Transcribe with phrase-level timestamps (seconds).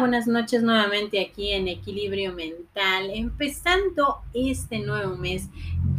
[0.00, 5.48] Buenas noches nuevamente aquí en Equilibrio Mental, empezando este nuevo mes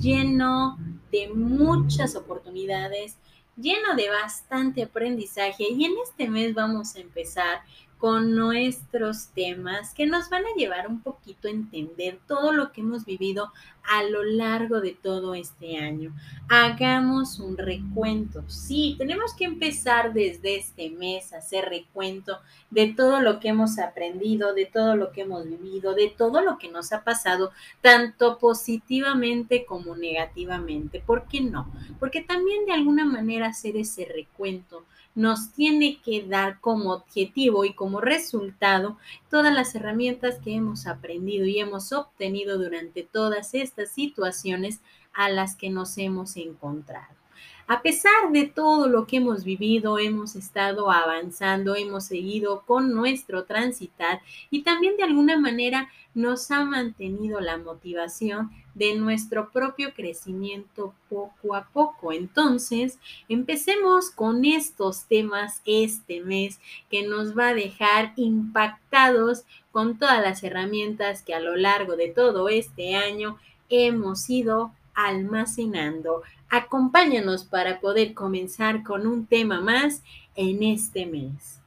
[0.02, 0.78] lleno
[1.12, 3.18] de muchas oportunidades,
[3.56, 7.62] lleno de bastante aprendizaje y en este mes vamos a empezar
[7.98, 12.82] con nuestros temas que nos van a llevar un poquito a entender todo lo que
[12.82, 13.52] hemos vivido
[13.84, 16.14] a lo largo de todo este año.
[16.50, 18.44] Hagamos un recuento.
[18.48, 22.40] Sí, tenemos que empezar desde este mes a hacer recuento
[22.70, 26.58] de todo lo que hemos aprendido, de todo lo que hemos vivido, de todo lo
[26.58, 31.00] que nos ha pasado, tanto positivamente como negativamente.
[31.00, 31.72] ¿Por qué no?
[32.00, 34.84] Porque también de alguna manera hacer ese recuento
[35.16, 38.98] nos tiene que dar como objetivo y como resultado
[39.30, 44.80] todas las herramientas que hemos aprendido y hemos obtenido durante todas estas situaciones
[45.14, 47.25] a las que nos hemos encontrado.
[47.68, 53.46] A pesar de todo lo que hemos vivido, hemos estado avanzando, hemos seguido con nuestro
[53.46, 60.94] transitar y también de alguna manera nos ha mantenido la motivación de nuestro propio crecimiento
[61.10, 62.12] poco a poco.
[62.12, 66.60] Entonces, empecemos con estos temas este mes
[66.92, 72.10] que nos va a dejar impactados con todas las herramientas que a lo largo de
[72.10, 73.38] todo este año
[73.70, 76.22] hemos ido almacenando.
[76.56, 80.02] Acompáñanos para poder comenzar con un tema más
[80.38, 81.60] en este mes.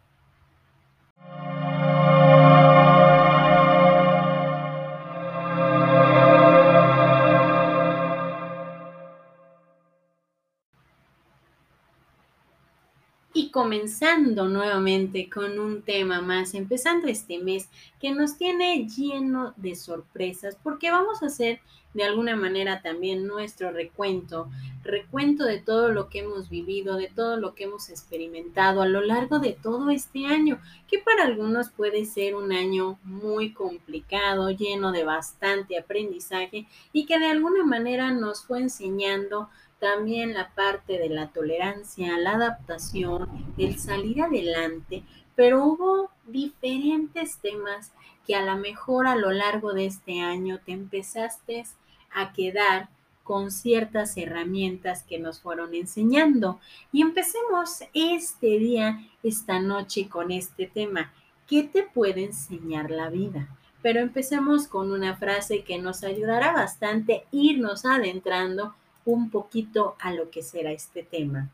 [13.59, 17.69] Comenzando nuevamente con un tema más, empezando este mes
[18.01, 21.59] que nos tiene lleno de sorpresas, porque vamos a hacer
[21.93, 24.49] de alguna manera también nuestro recuento,
[24.85, 29.01] recuento de todo lo que hemos vivido, de todo lo que hemos experimentado a lo
[29.01, 34.93] largo de todo este año, que para algunos puede ser un año muy complicado, lleno
[34.93, 41.09] de bastante aprendizaje y que de alguna manera nos fue enseñando también la parte de
[41.09, 45.03] la tolerancia, la adaptación, el salir adelante,
[45.37, 47.93] pero hubo diferentes temas
[48.27, 51.65] que a lo mejor a lo largo de este año te empezaste
[52.13, 52.89] a quedar
[53.29, 56.59] con ciertas herramientas que nos fueron enseñando.
[56.93, 61.13] Y empecemos este día, esta noche con este tema.
[61.47, 63.49] ¿Qué te puede enseñar la vida?
[63.83, 68.75] Pero empecemos con una frase que nos ayudará bastante irnos adentrando
[69.09, 71.51] un poquito a lo que será este tema.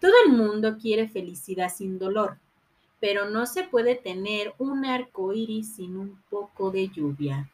[0.00, 2.38] Todo el mundo quiere felicidad sin dolor,
[3.00, 7.50] pero no se puede tener un arco iris sin un poco de lluvia.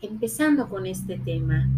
[0.00, 1.68] Empezando con este tema,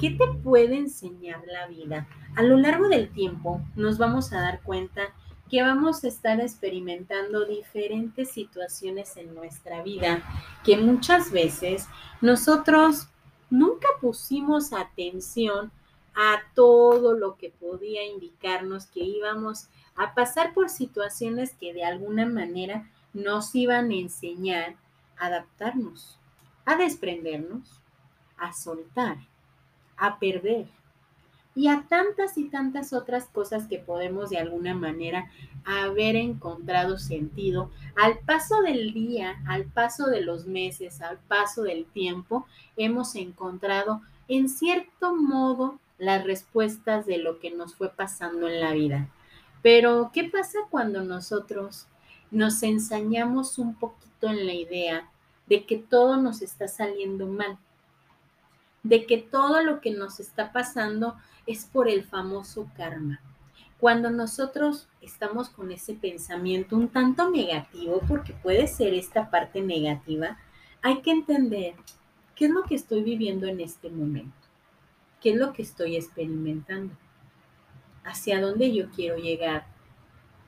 [0.00, 2.08] ¿qué te puede enseñar la vida?
[2.34, 5.02] A lo largo del tiempo nos vamos a dar cuenta
[5.50, 10.22] que vamos a estar experimentando diferentes situaciones en nuestra vida
[10.64, 11.86] que muchas veces
[12.22, 13.08] nosotros
[13.50, 15.70] nunca pusimos atención
[16.14, 22.26] a todo lo que podía indicarnos que íbamos a pasar por situaciones que de alguna
[22.26, 24.76] manera nos iban a enseñar
[25.16, 26.18] a adaptarnos,
[26.64, 27.80] a desprendernos,
[28.36, 29.18] a soltar,
[29.96, 30.66] a perder
[31.58, 35.28] y a tantas y tantas otras cosas que podemos de alguna manera
[35.64, 41.84] haber encontrado sentido al paso del día, al paso de los meses, al paso del
[41.86, 48.60] tiempo, hemos encontrado en cierto modo las respuestas de lo que nos fue pasando en
[48.60, 49.08] la vida.
[49.60, 51.88] Pero, ¿qué pasa cuando nosotros
[52.30, 55.08] nos ensañamos un poquito en la idea
[55.48, 57.58] de que todo nos está saliendo mal?
[58.82, 61.16] De que todo lo que nos está pasando
[61.46, 63.20] es por el famoso karma.
[63.78, 70.38] Cuando nosotros estamos con ese pensamiento un tanto negativo, porque puede ser esta parte negativa,
[70.82, 71.74] hay que entender
[72.34, 74.36] qué es lo que estoy viviendo en este momento,
[75.20, 76.94] qué es lo que estoy experimentando,
[78.04, 79.66] hacia dónde yo quiero llegar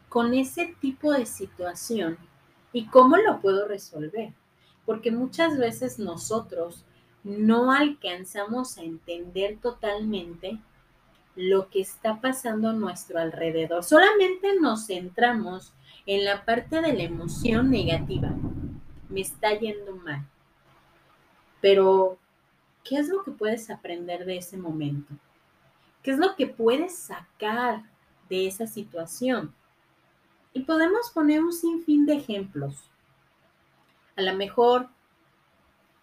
[0.09, 2.19] con ese tipo de situación
[2.73, 4.33] y cómo lo puedo resolver.
[4.85, 6.85] Porque muchas veces nosotros
[7.23, 10.59] no alcanzamos a entender totalmente
[11.37, 13.85] lo que está pasando a nuestro alrededor.
[13.85, 15.73] Solamente nos centramos
[16.07, 18.31] en la parte de la emoción negativa.
[19.09, 20.27] Me está yendo mal.
[21.61, 22.19] Pero,
[22.85, 25.15] ¿qué es lo que puedes aprender de ese momento?
[26.03, 27.83] ¿Qué es lo que puedes sacar
[28.29, 29.55] de esa situación?
[30.53, 32.91] Y podemos poner un sinfín de ejemplos.
[34.17, 34.89] A lo mejor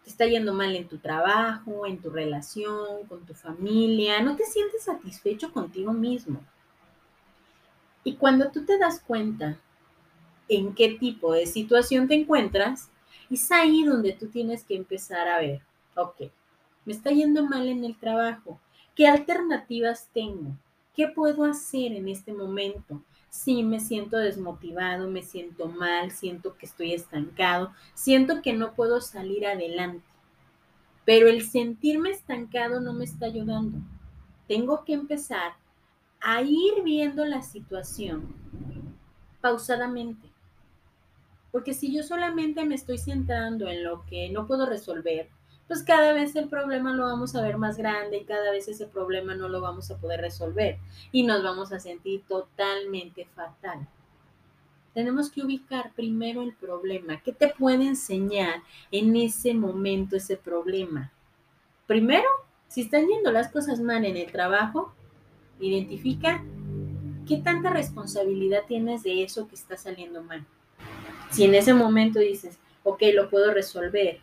[0.07, 4.83] está yendo mal en tu trabajo, en tu relación, con tu familia, no te sientes
[4.83, 6.39] satisfecho contigo mismo.
[8.03, 9.59] Y cuando tú te das cuenta
[10.47, 12.89] en qué tipo de situación te encuentras,
[13.29, 15.61] es ahí donde tú tienes que empezar a ver,
[15.95, 16.31] ok,
[16.85, 18.61] me está yendo mal en el trabajo,
[18.95, 20.51] ¿qué alternativas tengo?
[20.95, 23.01] ¿Qué puedo hacer en este momento?
[23.29, 29.01] Si me siento desmotivado, me siento mal, siento que estoy estancado, siento que no puedo
[29.01, 30.05] salir adelante.
[31.05, 33.77] Pero el sentirme estancado no me está ayudando.
[34.47, 35.53] Tengo que empezar
[36.19, 38.33] a ir viendo la situación
[39.41, 40.27] pausadamente.
[41.51, 45.29] Porque si yo solamente me estoy centrando en lo que no puedo resolver,
[45.67, 48.87] pues cada vez el problema lo vamos a ver más grande y cada vez ese
[48.87, 50.77] problema no lo vamos a poder resolver
[51.11, 53.87] y nos vamos a sentir totalmente fatal.
[54.93, 57.21] Tenemos que ubicar primero el problema.
[57.21, 61.11] ¿Qué te puede enseñar en ese momento ese problema?
[61.85, 62.27] Primero,
[62.67, 64.93] si están yendo las cosas mal en el trabajo,
[65.59, 66.43] identifica
[67.27, 70.45] qué tanta responsabilidad tienes de eso que está saliendo mal.
[71.29, 74.21] Si en ese momento dices, ok, lo puedo resolver,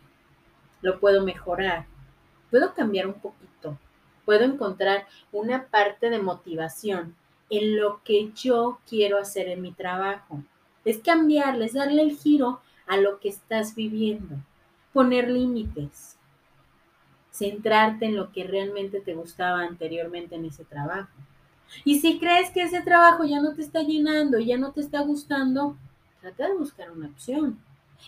[0.85, 1.87] lo puedo mejorar,
[2.51, 3.79] puedo cambiar un poquito,
[4.23, 7.15] puedo encontrar una parte de motivación
[7.49, 10.43] en lo que yo quiero hacer en mi trabajo.
[10.83, 14.35] Es cambiarles, darle el giro a lo que estás viviendo,
[14.93, 16.17] poner límites,
[17.31, 21.17] centrarte en lo que realmente te gustaba anteriormente en ese trabajo.
[21.83, 25.01] Y si crees que ese trabajo ya no te está llenando, ya no te está
[25.01, 25.77] gustando,
[26.21, 27.59] trata de buscar una opción.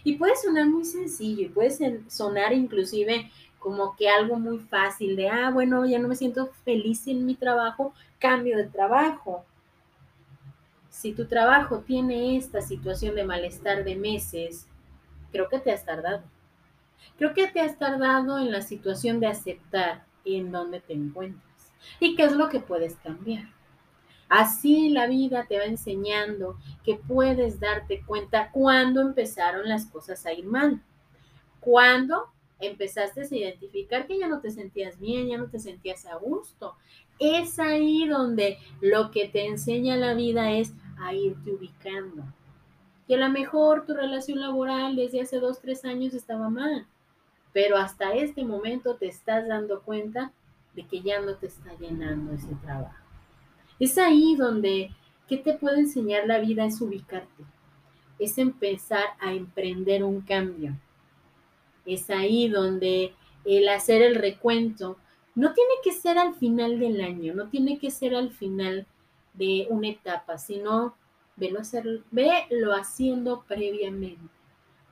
[0.04, 5.50] Y puede sonar muy sencillo puede sonar inclusive como que algo muy fácil de, ah,
[5.52, 9.44] bueno, ya no me siento feliz en mi trabajo, cambio de trabajo.
[10.90, 14.68] Si tu trabajo tiene esta situación de malestar de meses,
[15.32, 16.24] creo que te has tardado.
[17.18, 22.16] Creo que te has tardado en la situación de aceptar en dónde te encuentras y
[22.16, 23.57] qué es lo que puedes cambiar.
[24.30, 30.34] Así la vida te va enseñando que puedes darte cuenta cuando empezaron las cosas a
[30.34, 30.82] ir mal.
[31.60, 32.28] Cuando
[32.60, 36.76] empezaste a identificar que ya no te sentías bien, ya no te sentías a gusto.
[37.20, 42.24] Es ahí donde lo que te enseña la vida es a irte ubicando.
[43.08, 46.86] Y a lo mejor tu relación laboral desde hace dos, tres años estaba mal,
[47.54, 50.34] pero hasta este momento te estás dando cuenta
[50.76, 53.07] de que ya no te está llenando ese trabajo.
[53.80, 54.92] Es ahí donde,
[55.28, 56.66] ¿qué te puede enseñar la vida?
[56.66, 57.44] Es ubicarte,
[58.20, 60.76] es empezar a emprender un cambio.
[61.86, 63.14] Es ahí donde
[63.46, 64.98] el hacer el recuento
[65.36, 68.88] no tiene que ser al final del año, no tiene que ser al final
[69.36, 70.96] de una etapa, sino
[71.36, 74.34] velo, hacer, velo haciendo previamente.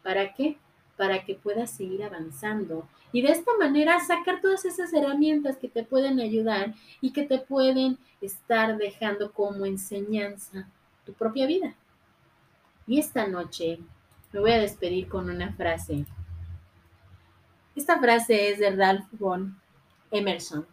[0.04, 0.58] ¿Para qué?
[0.98, 5.84] Para que puedas seguir avanzando y de esta manera sacar todas esas herramientas que te
[5.84, 10.68] pueden ayudar y que te pueden estar dejando como enseñanza
[11.06, 11.76] tu propia vida.
[12.88, 13.80] Y esta noche
[14.34, 16.06] me voy a despedir con una frase.
[17.74, 19.58] Esta frase es de Ralph Vaughan
[20.12, 20.68] Emerson.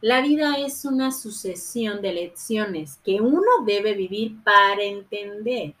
[0.00, 5.74] La vida es una sucesión de lecciones que uno debe vivir para entender.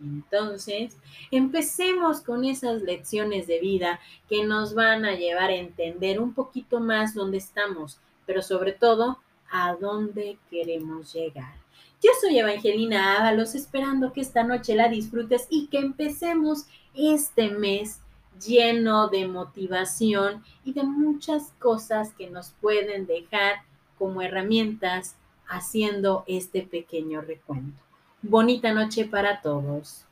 [0.00, 0.96] Entonces,
[1.30, 6.80] empecemos con esas lecciones de vida que nos van a llevar a entender un poquito
[6.80, 9.18] más dónde estamos, pero sobre todo
[9.50, 11.54] a dónde queremos llegar.
[12.02, 18.00] Yo soy Evangelina Ábalos, esperando que esta noche la disfrutes y que empecemos este mes
[18.40, 23.62] lleno de motivación y de muchas cosas que nos pueden dejar
[23.98, 25.16] como herramientas
[25.48, 27.87] haciendo este pequeño recuento.
[28.20, 30.07] Bonita noche para todos.